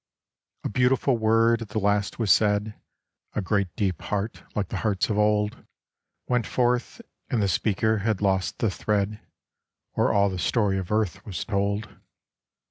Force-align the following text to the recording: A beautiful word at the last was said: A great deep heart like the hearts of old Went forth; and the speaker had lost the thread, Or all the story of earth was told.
A 0.63 0.69
beautiful 0.69 1.19
word 1.19 1.61
at 1.61 1.69
the 1.69 1.79
last 1.79 2.17
was 2.17 2.31
said: 2.31 2.73
A 3.35 3.41
great 3.43 3.67
deep 3.75 4.01
heart 4.01 4.41
like 4.55 4.69
the 4.69 4.77
hearts 4.77 5.09
of 5.11 5.17
old 5.19 5.63
Went 6.27 6.47
forth; 6.47 7.01
and 7.29 7.39
the 7.39 7.47
speaker 7.47 7.99
had 7.99 8.19
lost 8.19 8.57
the 8.57 8.71
thread, 8.71 9.19
Or 9.93 10.11
all 10.11 10.31
the 10.31 10.39
story 10.39 10.79
of 10.79 10.91
earth 10.91 11.23
was 11.23 11.45
told. 11.45 11.97